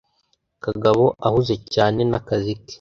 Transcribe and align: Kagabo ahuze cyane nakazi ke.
Kagabo 0.63 1.05
ahuze 1.27 1.55
cyane 1.73 1.99
nakazi 2.09 2.53
ke. 2.65 2.69